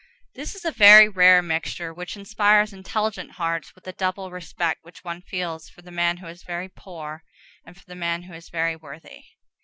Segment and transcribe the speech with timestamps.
[0.33, 5.03] This is a very rare mixture which inspires intelligent hearts with that double respect which
[5.03, 7.23] one feels for the man who is very poor,
[7.67, 9.25] and for the man who is very worthy.